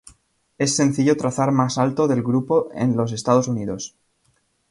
[0.57, 3.93] Es sencillo trazar más alto del grupo en los Estados Unidos.